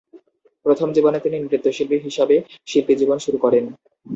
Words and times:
প্রথম 0.65 0.87
জীবনে 0.93 1.19
তিনি 1.19 1.37
নৃত্যশিল্পী 1.39 1.97
হিসাবে 1.97 2.35
শিল্পী 2.67 2.93
জীবন 2.95 3.17
শুরু 3.17 3.37
করেন। 3.37 3.63